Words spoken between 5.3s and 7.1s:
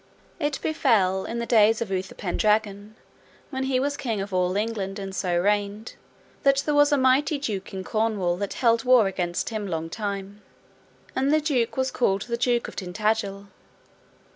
reigned, that there was a